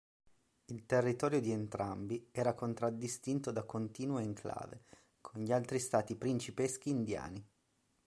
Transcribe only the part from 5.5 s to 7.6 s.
altri stati principeschi indiani.